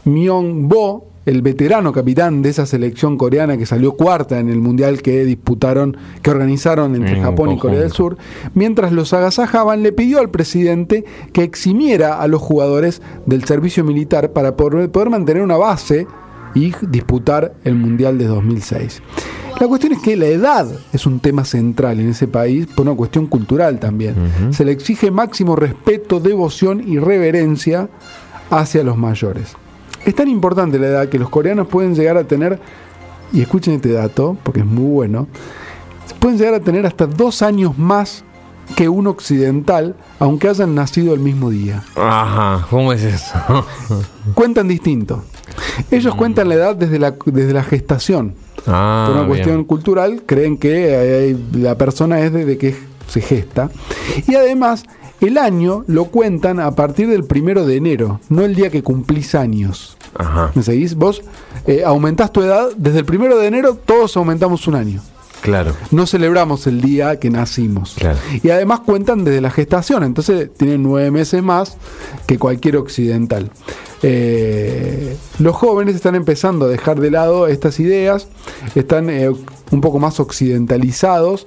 Myung-bo, 0.04 1.09
el 1.26 1.42
veterano 1.42 1.92
capitán 1.92 2.40
de 2.40 2.50
esa 2.50 2.66
selección 2.66 3.18
coreana 3.18 3.59
que 3.59 3.66
salió 3.66 3.97
cuarta 3.97 4.38
en 4.38 4.49
el 4.49 4.61
mundial 4.61 5.02
que 5.02 5.25
disputaron, 5.25 5.97
que 6.23 6.30
organizaron 6.30 6.95
entre 6.95 7.16
En 7.16 7.25
Japón 7.25 7.50
y 7.50 7.59
Corea 7.59 7.80
del. 7.80 7.90
Sur, 7.90 8.16
mientras 8.54 8.92
los 8.92 9.12
agasajaban, 9.12 9.83
le 9.83 9.90
pidió 9.90 10.21
al 10.21 10.30
presidente 10.30 11.04
que 11.33 11.42
eximiera 11.42 12.21
a 12.21 12.28
los 12.28 12.40
jugadores 12.40 13.02
del 13.26 13.42
servicio 13.42 13.83
militar 13.83 14.30
para 14.30 14.54
poder, 14.54 14.88
poder 14.92 15.11
mantener 15.11 15.42
una 15.42 15.56
base 15.56 16.06
y 16.56 16.72
disputar 16.88 17.54
el 17.64 17.75
mundial 17.75 18.16
de 18.16 18.26
2006. 18.26 19.02
La 19.60 19.68
cuestión 19.68 19.92
es 19.92 20.00
que 20.00 20.16
la 20.16 20.26
edad 20.26 20.66
es 20.92 21.06
un 21.06 21.20
tema 21.20 21.44
central 21.44 22.00
en 22.00 22.08
ese 22.08 22.26
país 22.26 22.66
por 22.66 22.86
una 22.86 22.96
cuestión 22.96 23.26
cultural 23.26 23.78
también. 23.78 24.14
Se 24.52 24.64
le 24.64 24.72
exige 24.72 25.10
máximo 25.10 25.54
respeto, 25.54 26.18
devoción 26.18 26.82
y 26.86 26.98
reverencia 26.98 27.88
hacia 28.50 28.82
los 28.82 28.96
mayores. 28.96 29.54
Es 30.04 30.14
tan 30.14 30.28
importante 30.28 30.78
la 30.78 30.86
edad 30.86 31.08
que 31.08 31.18
los 31.18 31.28
coreanos 31.28 31.68
pueden 31.68 31.94
llegar 31.94 32.16
a 32.16 32.25
tener, 32.25 32.58
y 33.32 33.42
escuchen 33.42 33.75
este 33.75 33.92
dato 33.92 34.36
porque 34.42 34.60
es 34.60 34.66
muy 34.66 34.90
bueno, 34.90 35.26
pueden 36.20 36.38
llegar 36.38 36.54
a 36.54 36.60
tener 36.60 36.86
hasta 36.86 37.06
dos 37.06 37.42
años 37.42 37.76
más 37.76 38.25
que 38.75 38.88
un 38.88 39.06
occidental, 39.06 39.94
aunque 40.18 40.49
hayan 40.49 40.75
nacido 40.75 41.14
el 41.14 41.20
mismo 41.20 41.50
día. 41.50 41.82
Ajá, 41.94 42.66
¿cómo 42.70 42.92
es 42.92 43.02
eso? 43.02 43.35
Cuentan 44.35 44.68
distinto. 44.68 45.23
Ellos 45.90 46.14
cuentan 46.14 46.49
la 46.49 46.54
edad 46.56 46.76
desde 46.76 46.99
la, 46.99 47.14
desde 47.26 47.52
la 47.52 47.62
gestación. 47.62 48.35
ah, 48.66 49.04
Por 49.06 49.12
una 49.16 49.23
bien. 49.25 49.28
cuestión 49.28 49.64
cultural, 49.64 50.23
creen 50.26 50.58
que 50.58 51.30
eh, 51.30 51.37
la 51.52 51.76
persona 51.76 52.20
es 52.20 52.32
desde 52.32 52.58
que 52.58 52.76
se 53.08 53.20
gesta. 53.20 53.70
Y 54.26 54.35
además, 54.35 54.85
el 55.20 55.38
año 55.38 55.85
lo 55.87 56.06
cuentan 56.06 56.61
a 56.61 56.73
partir 56.75 57.08
del 57.08 57.25
primero 57.25 57.64
de 57.64 57.76
enero, 57.76 58.20
no 58.28 58.42
el 58.42 58.54
día 58.54 58.70
que 58.70 58.82
cumplís 58.82 59.35
años. 59.35 59.96
Ajá, 60.18 60.50
¿Me 60.54 60.62
seguís? 60.62 60.94
Vos 60.94 61.23
eh, 61.66 61.82
aumentás 61.85 62.32
tu 62.32 62.42
edad, 62.42 62.68
desde 62.76 62.99
el 63.00 63.04
primero 63.04 63.38
de 63.38 63.46
enero 63.46 63.75
todos 63.76 64.16
aumentamos 64.16 64.66
un 64.66 64.75
año. 64.75 65.00
Claro. 65.46 65.74
No 65.90 66.06
celebramos 66.06 66.66
el 66.66 66.80
día 66.80 67.18
que 67.18 67.30
nacimos. 67.30 67.94
Claro. 67.98 68.18
Y 68.42 68.50
además 68.50 68.80
cuentan 68.80 69.24
desde 69.24 69.40
la 69.40 69.50
gestación, 69.50 70.04
entonces 70.04 70.52
tienen 70.54 70.82
nueve 70.82 71.10
meses 71.10 71.42
más 71.42 71.76
que 72.26 72.38
cualquier 72.38 72.76
occidental. 72.76 73.50
Eh, 74.02 75.16
los 75.38 75.56
jóvenes 75.56 75.94
están 75.94 76.14
empezando 76.14 76.66
a 76.66 76.68
dejar 76.68 77.00
de 77.00 77.10
lado 77.10 77.46
estas 77.46 77.80
ideas, 77.80 78.28
están 78.74 79.08
eh, 79.08 79.30
un 79.30 79.80
poco 79.80 79.98
más 79.98 80.20
occidentalizados 80.20 81.46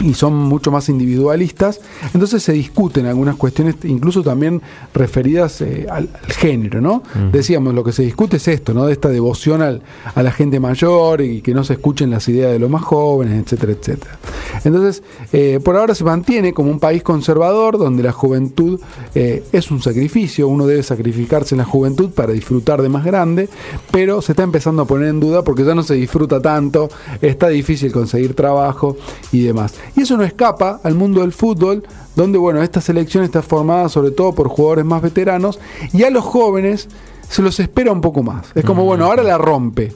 y 0.00 0.14
son 0.14 0.34
mucho 0.34 0.70
más 0.70 0.88
individualistas, 0.88 1.80
entonces 2.14 2.42
se 2.42 2.52
discuten 2.52 3.06
algunas 3.06 3.36
cuestiones, 3.36 3.76
incluso 3.84 4.22
también 4.22 4.62
referidas 4.94 5.60
eh, 5.60 5.86
al, 5.90 6.08
al 6.12 6.32
género, 6.32 6.80
¿no? 6.80 7.02
Decíamos, 7.30 7.74
lo 7.74 7.84
que 7.84 7.92
se 7.92 8.02
discute 8.02 8.38
es 8.38 8.48
esto, 8.48 8.72
¿no? 8.74 8.86
De 8.86 8.92
esta 8.92 9.08
devoción 9.10 9.60
al- 9.62 9.82
a 10.14 10.22
la 10.22 10.32
gente 10.32 10.60
mayor 10.60 11.20
y 11.20 11.42
que 11.42 11.52
no 11.54 11.62
se 11.64 11.74
escuchen 11.74 12.10
las 12.10 12.28
ideas 12.28 12.52
de 12.52 12.58
los 12.58 12.70
más 12.70 12.82
jóvenes, 12.82 13.42
etcétera, 13.42 13.72
etcétera. 13.72 14.18
Entonces, 14.64 15.02
eh, 15.32 15.60
por 15.62 15.76
ahora 15.76 15.94
se 15.94 16.04
mantiene 16.04 16.52
como 16.52 16.70
un 16.70 16.80
país 16.80 17.02
conservador 17.02 17.78
donde 17.78 18.02
la 18.02 18.12
juventud 18.12 18.80
eh, 19.14 19.44
es 19.52 19.70
un 19.70 19.82
sacrificio, 19.82 20.48
uno 20.48 20.66
debe 20.66 20.82
sacrificarse 20.82 21.54
en 21.54 21.58
la 21.58 21.64
juventud 21.64 22.10
para 22.10 22.32
disfrutar 22.32 22.80
de 22.82 22.88
más 22.88 23.04
grande, 23.04 23.48
pero 23.90 24.22
se 24.22 24.32
está 24.32 24.42
empezando 24.42 24.82
a 24.82 24.84
poner 24.86 25.08
en 25.08 25.20
duda 25.20 25.42
porque 25.42 25.64
ya 25.64 25.74
no 25.74 25.82
se 25.82 25.94
disfruta 25.94 26.40
tanto, 26.40 26.88
está 27.20 27.48
difícil 27.48 27.92
conseguir 27.92 28.34
trabajo 28.34 28.96
y 29.32 29.42
demás. 29.42 29.74
Y 29.96 30.02
eso 30.02 30.16
no 30.16 30.24
escapa 30.24 30.80
al 30.82 30.94
mundo 30.94 31.20
del 31.20 31.32
fútbol, 31.32 31.82
donde 32.16 32.38
bueno, 32.38 32.62
esta 32.62 32.80
selección 32.80 33.24
está 33.24 33.42
formada 33.42 33.88
sobre 33.88 34.10
todo 34.10 34.32
por 34.34 34.48
jugadores 34.48 34.84
más 34.84 35.02
veteranos 35.02 35.58
y 35.92 36.02
a 36.04 36.10
los 36.10 36.24
jóvenes 36.24 36.88
se 37.28 37.42
los 37.42 37.58
espera 37.60 37.92
un 37.92 38.00
poco 38.00 38.22
más. 38.22 38.46
Es 38.54 38.64
como, 38.64 38.84
bueno, 38.84 39.06
ahora 39.06 39.22
la 39.22 39.38
rompe, 39.38 39.92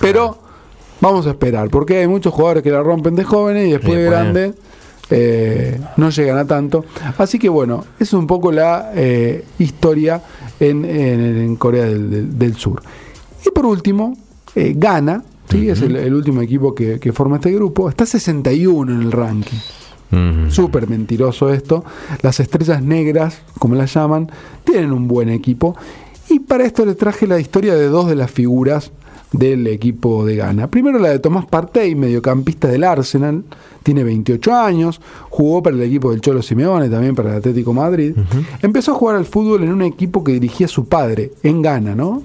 pero 0.00 0.38
vamos 1.00 1.26
a 1.26 1.30
esperar, 1.30 1.68
porque 1.70 1.98
hay 1.98 2.08
muchos 2.08 2.32
jugadores 2.34 2.62
que 2.62 2.70
la 2.70 2.82
rompen 2.82 3.14
de 3.14 3.24
jóvenes 3.24 3.68
y 3.68 3.72
después 3.72 3.96
de 3.98 4.04
grande 4.04 4.54
eh, 5.10 5.80
no 5.96 6.10
llegan 6.10 6.38
a 6.38 6.44
tanto. 6.46 6.84
Así 7.18 7.38
que 7.38 7.48
bueno, 7.48 7.84
es 7.98 8.12
un 8.12 8.26
poco 8.26 8.52
la 8.52 8.92
eh, 8.94 9.44
historia 9.58 10.22
en, 10.58 10.84
en- 10.84 11.36
en 11.38 11.56
Corea 11.56 11.84
del, 11.84 12.10
del- 12.10 12.38
del 12.38 12.54
Sur. 12.56 12.82
Y 13.46 13.50
por 13.50 13.66
último, 13.66 14.16
eh, 14.54 14.74
Ghana, 14.76 15.22
¿sí? 15.50 15.68
es 15.68 15.82
el, 15.82 15.96
el 15.96 16.14
último 16.14 16.40
equipo 16.40 16.74
que, 16.74 16.98
que 16.98 17.12
forma 17.12 17.36
este 17.36 17.52
grupo, 17.52 17.88
está 17.88 18.06
61 18.06 18.92
en 18.92 19.00
el 19.02 19.12
ranking. 19.12 19.58
Ujú. 20.12 20.50
Súper 20.50 20.88
mentiroso 20.88 21.52
esto. 21.52 21.84
Las 22.22 22.40
estrellas 22.40 22.82
negras, 22.82 23.42
como 23.58 23.74
las 23.74 23.94
llaman, 23.94 24.30
tienen 24.64 24.92
un 24.92 25.06
buen 25.06 25.28
equipo. 25.28 25.76
Y 26.28 26.40
para 26.40 26.64
esto 26.64 26.84
les 26.84 26.96
traje 26.96 27.26
la 27.26 27.40
historia 27.40 27.74
de 27.74 27.88
dos 27.88 28.08
de 28.08 28.16
las 28.16 28.30
figuras 28.30 28.92
del 29.32 29.66
equipo 29.68 30.24
de 30.24 30.36
Ghana. 30.36 30.68
Primero 30.68 30.98
la 30.98 31.10
de 31.10 31.18
Tomás 31.18 31.46
Partey, 31.46 31.94
mediocampista 31.94 32.68
del 32.68 32.84
Arsenal, 32.84 33.44
tiene 33.82 34.02
28 34.04 34.54
años, 34.54 35.00
jugó 35.28 35.62
para 35.62 35.76
el 35.76 35.82
equipo 35.82 36.10
del 36.10 36.20
Cholo 36.20 36.42
Simeone, 36.42 36.88
también 36.88 37.14
para 37.14 37.30
el 37.30 37.36
Atlético 37.36 37.72
Madrid. 37.72 38.14
Empezó 38.62 38.92
a 38.92 38.94
jugar 38.94 39.16
al 39.16 39.26
fútbol 39.26 39.62
en 39.62 39.72
un 39.72 39.82
equipo 39.82 40.24
que 40.24 40.32
dirigía 40.32 40.68
su 40.68 40.86
padre, 40.86 41.32
en 41.42 41.62
Ghana, 41.62 41.94
¿no? 41.94 42.22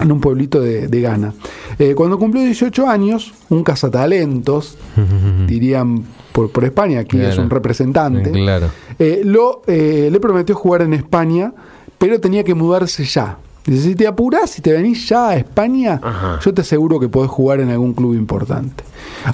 En 0.00 0.10
un 0.12 0.20
pueblito 0.20 0.60
de, 0.60 0.88
de 0.88 1.00
Ghana. 1.00 1.34
Eh, 1.78 1.94
cuando 1.94 2.18
cumplió 2.18 2.42
18 2.44 2.88
años, 2.88 3.32
un 3.50 3.62
cazatalentos, 3.64 4.76
dirían 5.46 6.04
por, 6.32 6.50
por 6.50 6.64
España, 6.64 7.00
aquí 7.00 7.20
es 7.20 7.36
un 7.38 7.50
representante, 7.50 8.30
Claro. 8.30 8.68
eh, 8.98 9.20
lo, 9.24 9.62
eh, 9.66 10.08
le 10.10 10.18
prometió 10.20 10.54
jugar 10.54 10.82
en 10.82 10.94
España, 10.94 11.52
pero 11.98 12.20
tenía 12.20 12.42
que 12.44 12.54
mudarse 12.54 13.04
ya. 13.04 13.38
Dice, 13.64 13.90
si 13.90 13.94
te 13.94 14.08
apurás, 14.08 14.50
si 14.50 14.60
te 14.60 14.72
venís 14.72 15.08
ya 15.08 15.30
a 15.30 15.36
España, 15.36 16.00
yo 16.44 16.52
te 16.52 16.62
aseguro 16.62 16.98
que 16.98 17.08
podés 17.08 17.30
jugar 17.30 17.60
en 17.60 17.70
algún 17.70 17.94
club 17.94 18.14
importante. 18.14 18.82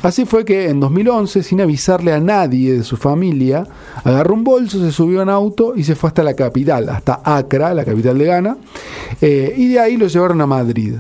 Así 0.03 0.27
fue 0.27 0.45
que 0.45 0.69
en 0.69 0.81
2011, 0.81 1.43
sin 1.43 1.61
avisarle 1.63 2.13
a 2.13 2.21
nadie 2.21 2.75
de 2.75 2.85
su 2.85 2.99
familia, 2.99 3.67
agarró 4.05 4.35
un 4.35 4.45
bolso, 4.45 4.81
se 4.81 4.93
subió 4.93 5.23
en 5.23 5.31
auto 5.31 5.75
y 5.77 5.85
se 5.85 5.95
fue 5.95 6.09
hasta 6.09 6.23
la 6.23 6.35
capital, 6.35 6.91
hasta 6.91 7.21
Accra, 7.25 7.73
la 7.73 7.85
capital 7.85 8.19
de 8.19 8.25
Ghana, 8.25 8.57
eh, 9.21 9.55
y 9.57 9.69
de 9.69 9.81
ahí 9.81 9.97
lo 9.97 10.07
llevaron 10.07 10.41
a 10.43 10.47
Madrid. 10.47 10.95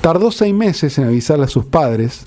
Tardó 0.00 0.30
seis 0.30 0.54
meses 0.54 0.96
en 0.98 1.06
avisarle 1.06 1.46
a 1.46 1.48
sus 1.48 1.64
padres 1.64 2.26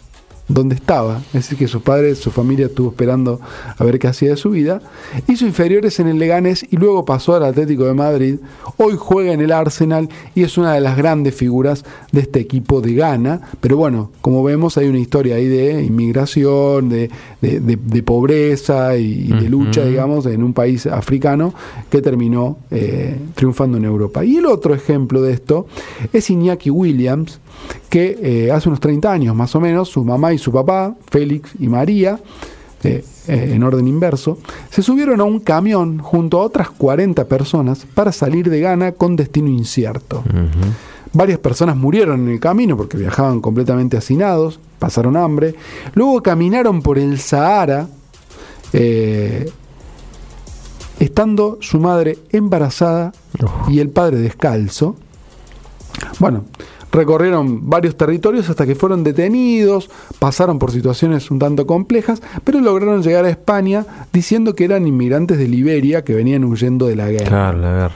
dónde 0.49 0.75
estaba, 0.75 1.19
es 1.27 1.33
decir, 1.33 1.57
que 1.57 1.67
sus 1.67 1.81
padres, 1.83 2.17
su 2.17 2.31
familia 2.31 2.65
estuvo 2.65 2.89
esperando 2.89 3.39
a 3.77 3.83
ver 3.83 3.99
qué 3.99 4.07
hacía 4.07 4.31
de 4.31 4.35
su 4.37 4.49
vida. 4.49 4.81
Hizo 5.27 5.45
inferiores 5.45 5.99
en 5.99 6.07
el 6.07 6.17
Leganés 6.19 6.65
y 6.69 6.75
luego 6.77 7.05
pasó 7.05 7.35
al 7.35 7.43
Atlético 7.45 7.85
de 7.85 7.93
Madrid. 7.93 8.35
Hoy 8.77 8.95
juega 8.97 9.31
en 9.31 9.41
el 9.41 9.51
Arsenal 9.51 10.09
y 10.35 10.41
es 10.43 10.57
una 10.57 10.73
de 10.73 10.81
las 10.81 10.97
grandes 10.97 11.35
figuras 11.35 11.85
de 12.11 12.21
este 12.21 12.39
equipo 12.39 12.81
de 12.81 12.95
Ghana. 12.95 13.41
Pero 13.61 13.77
bueno, 13.77 14.11
como 14.21 14.43
vemos, 14.43 14.77
hay 14.77 14.87
una 14.87 14.97
historia 14.99 15.35
ahí 15.35 15.45
de 15.47 15.83
inmigración, 15.83 16.89
de, 16.89 17.09
de- 17.41 17.59
de- 17.59 17.77
de 17.77 18.03
pobreza 18.03 18.97
y 18.97 19.27
de 19.27 19.49
lucha, 19.49 19.85
digamos, 19.85 20.25
en 20.25 20.41
un 20.43 20.53
país 20.53 20.85
africano 20.87 21.53
que 21.91 22.01
terminó 22.01 22.57
eh, 22.71 23.17
triunfando 23.35 23.77
en 23.77 23.85
Europa. 23.85 24.25
Y 24.25 24.37
el 24.37 24.47
otro 24.47 24.73
ejemplo 24.73 25.21
de 25.21 25.33
esto 25.33 25.67
es 26.11 26.29
Iñaki 26.31 26.71
Williams, 26.71 27.39
que 27.89 28.17
eh, 28.47 28.51
hace 28.51 28.69
unos 28.69 28.79
30 28.79 29.11
años 29.11 29.35
más 29.35 29.55
o 29.55 29.59
menos, 29.59 29.89
su 29.89 30.03
mamá 30.03 30.33
y 30.33 30.37
su 30.39 30.51
papá, 30.51 30.95
Félix 31.09 31.51
y 31.59 31.67
María, 31.67 32.19
eh, 32.83 33.03
eh, 33.27 33.51
en 33.53 33.63
orden 33.63 33.87
inverso, 33.87 34.37
se 34.69 34.81
subieron 34.81 35.19
a 35.19 35.25
un 35.25 35.41
camión 35.41 35.99
junto 35.99 36.39
a 36.39 36.43
otras 36.43 36.69
40 36.69 37.25
personas 37.25 37.85
para 37.93 38.11
salir 38.11 38.49
de 38.49 38.61
Ghana 38.61 38.93
con 38.93 39.15
destino 39.15 39.49
incierto. 39.49 40.23
Varias 41.11 41.39
personas 41.39 41.75
murieron 41.75 42.21
en 42.21 42.29
el 42.29 42.39
camino 42.39 42.77
porque 42.77 42.97
viajaban 42.97 43.41
completamente 43.41 43.97
hacinados, 43.97 44.59
pasaron 44.77 45.17
hambre. 45.17 45.55
Luego 45.93 46.21
caminaron 46.23 46.81
por 46.81 46.97
el 46.97 47.19
Sahara, 47.19 47.87
eh, 48.73 49.51
estando 50.99 51.57
su 51.61 51.79
madre 51.79 52.19
embarazada 52.31 53.11
y 53.67 53.79
el 53.79 53.89
padre 53.89 54.19
descalzo. 54.19 54.95
Bueno, 56.19 56.45
recorrieron 56.91 57.69
varios 57.69 57.95
territorios 57.97 58.49
hasta 58.49 58.65
que 58.65 58.75
fueron 58.75 59.03
detenidos, 59.03 59.89
pasaron 60.19 60.59
por 60.59 60.71
situaciones 60.71 61.31
un 61.31 61.39
tanto 61.39 61.65
complejas, 61.65 62.21
pero 62.43 62.59
lograron 62.59 63.03
llegar 63.03 63.25
a 63.25 63.29
España 63.29 63.85
diciendo 64.11 64.55
que 64.55 64.65
eran 64.65 64.87
inmigrantes 64.87 65.37
de 65.37 65.47
Liberia 65.47 66.03
que 66.03 66.13
venían 66.13 66.43
huyendo 66.43 66.87
de 66.87 66.95
la 66.95 67.09
guerra. 67.09 67.27
Claro, 67.27 67.67
a 67.67 67.73
ver. 67.73 67.91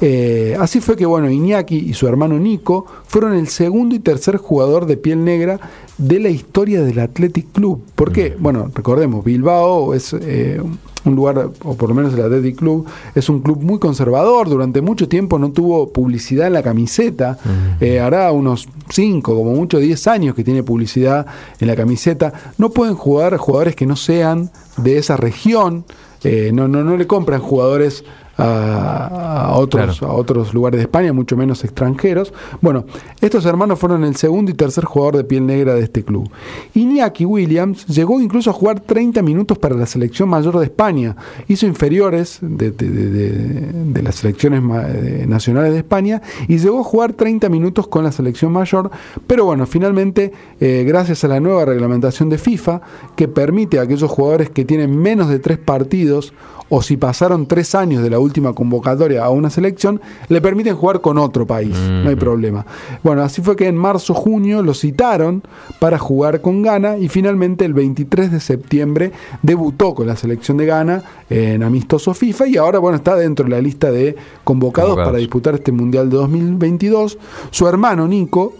Eh, 0.00 0.56
así 0.58 0.80
fue 0.80 0.96
que 0.96 1.06
bueno, 1.06 1.30
Iñaki 1.30 1.76
y 1.76 1.94
su 1.94 2.06
hermano 2.06 2.38
Nico 2.38 2.86
fueron 3.06 3.34
el 3.34 3.48
segundo 3.48 3.94
y 3.94 3.98
tercer 3.98 4.36
jugador 4.36 4.86
de 4.86 4.96
piel 4.96 5.24
negra 5.24 5.60
de 5.98 6.20
la 6.20 6.28
historia 6.30 6.82
del 6.82 6.98
Athletic 6.98 7.52
Club. 7.52 7.82
¿Por 7.94 8.12
qué? 8.12 8.36
Bueno, 8.38 8.70
recordemos, 8.74 9.24
Bilbao 9.24 9.94
es 9.94 10.14
eh, 10.14 10.60
un 11.04 11.14
lugar, 11.14 11.50
o 11.64 11.76
por 11.76 11.88
lo 11.88 11.94
menos 11.94 12.14
el 12.14 12.22
Athletic 12.22 12.56
Club, 12.56 12.86
es 13.14 13.28
un 13.28 13.40
club 13.40 13.62
muy 13.62 13.78
conservador. 13.78 14.48
Durante 14.48 14.80
mucho 14.80 15.08
tiempo 15.08 15.38
no 15.38 15.52
tuvo 15.52 15.92
publicidad 15.92 16.46
en 16.46 16.54
la 16.54 16.62
camiseta. 16.62 17.38
Eh, 17.80 18.00
hará 18.00 18.32
unos 18.32 18.68
5, 18.90 19.34
como 19.34 19.54
mucho 19.54 19.78
10 19.78 20.06
años 20.06 20.34
que 20.34 20.44
tiene 20.44 20.62
publicidad 20.62 21.26
en 21.58 21.68
la 21.68 21.76
camiseta. 21.76 22.32
No 22.58 22.70
pueden 22.70 22.94
jugar 22.94 23.36
jugadores 23.36 23.76
que 23.76 23.86
no 23.86 23.96
sean 23.96 24.50
de 24.76 24.98
esa 24.98 25.16
región. 25.16 25.84
Eh, 26.22 26.50
no, 26.52 26.68
no, 26.68 26.84
no 26.84 26.96
le 26.96 27.06
compran 27.06 27.40
jugadores 27.40 28.04
a, 28.40 29.44
a 29.46 29.52
otros, 29.58 29.98
Claro. 29.98 30.12
a 30.12 30.16
otros 30.16 30.54
lugares 30.54 30.78
de 30.78 30.82
España, 30.82 31.12
mucho 31.12 31.36
menos 31.36 31.64
extranjeros. 31.64 32.32
Bueno, 32.60 32.84
estos 33.20 33.44
hermanos 33.46 33.78
fueron 33.78 34.04
el 34.04 34.16
segundo 34.16 34.50
y 34.50 34.54
tercer 34.54 34.84
jugador 34.84 35.16
de 35.16 35.24
piel 35.24 35.46
negra 35.46 35.74
de 35.74 35.82
este 35.82 36.02
club. 36.04 36.28
Iñaki 36.74 37.24
Williams 37.24 37.86
llegó 37.86 38.20
incluso 38.20 38.50
a 38.50 38.52
jugar 38.52 38.80
30 38.80 39.22
minutos 39.22 39.58
para 39.58 39.74
la 39.74 39.86
selección 39.86 40.28
mayor 40.28 40.58
de 40.58 40.64
España. 40.64 41.16
Hizo 41.48 41.66
inferiores 41.66 42.38
de, 42.40 42.70
de- 42.70 42.88
de- 42.90 43.10
de- 43.10 43.72
de 43.92 44.02
las 44.02 44.16
selecciones 44.16 44.62
eh, 44.88 45.24
nacionales 45.28 45.72
de 45.72 45.78
España 45.78 46.22
y 46.48 46.58
llegó 46.58 46.80
a 46.80 46.84
jugar 46.84 47.12
30 47.12 47.48
minutos 47.48 47.86
con 47.88 48.04
la 48.04 48.12
selección 48.12 48.52
mayor. 48.52 48.90
Pero 49.26 49.44
bueno, 49.44 49.66
finalmente, 49.66 50.32
eh, 50.60 50.84
gracias 50.86 51.24
a 51.24 51.28
la 51.28 51.40
nueva 51.40 51.64
reglamentación 51.64 52.28
de 52.28 52.38
FIFA, 52.38 52.80
que 53.16 53.28
permite 53.28 53.78
a 53.78 53.82
aquellos 53.82 54.10
jugadores 54.10 54.50
que 54.50 54.64
tienen 54.64 54.96
menos 54.98 55.28
de 55.28 55.38
tres 55.38 55.58
partidos 55.58 56.32
o 56.72 56.82
si 56.82 56.96
pasaron 56.96 57.46
tres 57.46 57.74
años 57.74 58.02
de 58.02 58.10
la 58.10 58.20
última 58.20 58.29
convocatoria 58.54 59.24
a 59.24 59.30
una 59.30 59.50
selección, 59.50 60.00
le 60.28 60.40
permiten 60.40 60.76
jugar 60.76 61.00
con 61.00 61.18
otro 61.18 61.46
país, 61.46 61.76
no 61.76 62.08
hay 62.08 62.16
problema. 62.16 62.64
Bueno, 63.02 63.22
así 63.22 63.42
fue 63.42 63.56
que 63.56 63.66
en 63.66 63.76
marzo-junio 63.76 64.62
lo 64.62 64.74
citaron 64.74 65.42
para 65.78 65.98
jugar 65.98 66.40
con 66.40 66.62
Ghana 66.62 66.98
y 66.98 67.08
finalmente 67.08 67.64
el 67.64 67.74
23 67.74 68.32
de 68.32 68.40
septiembre 68.40 69.12
debutó 69.42 69.94
con 69.94 70.06
la 70.06 70.16
selección 70.16 70.56
de 70.56 70.66
Ghana 70.66 71.02
en 71.28 71.62
amistoso 71.62 72.14
FIFA 72.14 72.48
y 72.48 72.56
ahora 72.56 72.78
bueno 72.78 72.96
está 72.96 73.16
dentro 73.16 73.44
de 73.44 73.50
la 73.50 73.60
lista 73.60 73.90
de 73.90 74.16
convocados, 74.44 74.90
Convocados. 74.90 75.08
para 75.08 75.18
disputar 75.18 75.54
este 75.54 75.72
Mundial 75.72 76.10
de 76.10 76.16
2022. 76.16 77.18
Su 77.50 77.68
hermano 77.68 78.06
Nico 78.08 78.54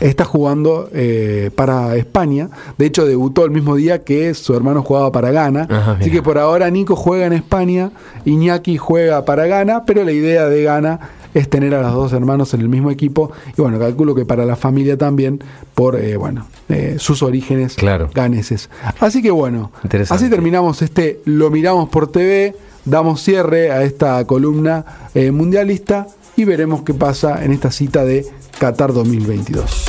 está 0.00 0.24
jugando 0.24 0.88
eh, 0.92 1.50
para 1.54 1.96
España. 1.96 2.48
De 2.78 2.86
hecho, 2.86 3.06
debutó 3.06 3.44
el 3.44 3.50
mismo 3.50 3.76
día 3.76 4.04
que 4.04 4.34
su 4.34 4.54
hermano 4.54 4.82
jugaba 4.82 5.12
para 5.12 5.30
Ghana. 5.30 5.66
Ajá, 5.70 5.98
Así 6.00 6.10
que 6.10 6.22
por 6.22 6.38
ahora 6.38 6.70
Nico 6.70 6.96
juega 6.96 7.26
en 7.26 7.32
España, 7.32 7.90
Iñaki 8.24 8.76
juega 8.76 9.24
para 9.24 9.46
Ghana, 9.46 9.84
pero 9.86 10.04
la 10.04 10.12
idea 10.12 10.48
de 10.48 10.62
Ghana 10.62 11.00
es 11.34 11.50
tener 11.50 11.74
a 11.74 11.82
los 11.82 11.92
dos 11.92 12.12
hermanos 12.14 12.54
en 12.54 12.62
el 12.62 12.68
mismo 12.68 12.90
equipo. 12.90 13.30
Y 13.56 13.60
bueno, 13.60 13.78
calculo 13.78 14.14
que 14.14 14.24
para 14.24 14.44
la 14.46 14.56
familia 14.56 14.96
también, 14.96 15.42
por 15.74 15.96
eh, 15.96 16.16
bueno, 16.16 16.46
eh, 16.68 16.96
sus 16.98 17.22
orígenes 17.22 17.74
Claro. 17.74 18.08
ganeses. 18.14 18.70
Así 19.00 19.22
que 19.22 19.30
bueno, 19.30 19.70
así 20.08 20.30
terminamos 20.30 20.80
este 20.82 21.20
Lo 21.26 21.50
Miramos 21.50 21.88
por 21.90 22.10
TV. 22.10 22.54
Damos 22.86 23.20
cierre 23.22 23.70
a 23.72 23.82
esta 23.82 24.24
columna 24.26 24.84
eh, 25.14 25.30
mundialista 25.32 26.06
y 26.36 26.44
veremos 26.44 26.82
qué 26.82 26.94
pasa 26.94 27.44
en 27.44 27.52
esta 27.52 27.70
cita 27.70 28.04
de 28.04 28.26
Qatar 28.58 28.92
2022. 28.92 29.86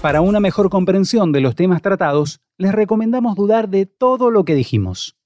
Para 0.00 0.20
una 0.20 0.38
mejor 0.38 0.70
comprensión 0.70 1.32
de 1.32 1.40
los 1.40 1.56
temas 1.56 1.82
tratados, 1.82 2.40
les 2.56 2.72
recomendamos 2.72 3.34
dudar 3.34 3.68
de 3.68 3.86
todo 3.86 4.30
lo 4.30 4.44
que 4.44 4.54
dijimos. 4.54 5.17